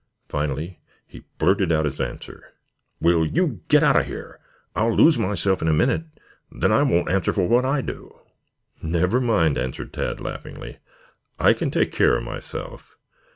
Finally 0.29 0.79
he 1.05 1.23
blurted 1.37 1.71
out 1.71 1.85
his 1.85 2.01
answer: 2.01 2.55
"Will 2.99 3.23
you 3.23 3.61
git 3.67 3.83
out 3.83 3.99
of 3.99 4.07
here? 4.07 4.39
I'll 4.75 4.95
lose 4.95 5.19
myself 5.19 5.61
in 5.61 5.67
a 5.67 5.73
minit; 5.73 6.05
then 6.51 6.71
I 6.71 6.81
won't 6.81 7.11
answer 7.11 7.31
for 7.31 7.47
what 7.47 7.65
I 7.65 7.81
do." 7.81 8.17
"Never 8.81 9.21
mind," 9.21 9.59
answered 9.59 9.93
Tad 9.93 10.19
laughingly. 10.19 10.79
"I 11.37 11.53
can 11.53 11.69
take 11.69 11.91
care 11.91 12.17
of 12.17 12.23
myself. 12.23 12.97